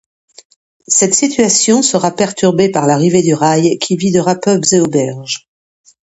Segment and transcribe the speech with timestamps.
[0.87, 5.47] Cette situation sera perturbée par l'arrivée du rail au qui videra pubs et auberges.